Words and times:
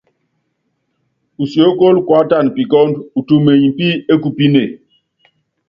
Usiókóló 1.43 1.99
kuátana 2.07 2.49
pikɔ́ndɔ́, 2.55 3.05
utumenyi 3.19 3.69
pí 3.77 3.87
ékupíne. 4.13 4.63